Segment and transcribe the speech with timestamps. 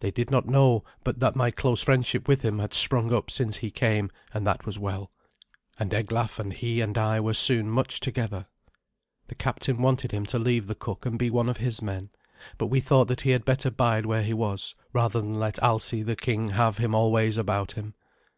[0.00, 3.56] They did not know but that my close friendship with him had sprung up since
[3.56, 5.10] he came, and that was well,
[5.78, 8.48] and Eglaf and he and I were soon much together.
[9.28, 12.10] The captain wanted him to leave the cook and be one of his men,
[12.58, 16.02] but we thought that he had better bide where he was, rather than let Alsi
[16.02, 17.94] the king have him always about him.